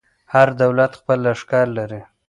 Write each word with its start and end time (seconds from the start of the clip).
هر 0.33 0.49
دولت 0.61 0.91
خپل 0.99 1.17
لښکر 1.25 1.65
لري. 1.77 2.01